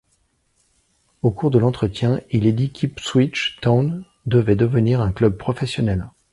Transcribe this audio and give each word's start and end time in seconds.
Au 1.21 1.29
cours 1.29 1.51
de 1.51 1.59
l'entretien, 1.59 2.19
il 2.31 2.47
est 2.47 2.53
dit 2.53 2.71
qu'Ipswich 2.71 3.59
Town 3.61 4.03
devait 4.25 4.55
devenir 4.55 4.99
un 4.99 5.11
club 5.11 5.37
professionnel. 5.37 6.09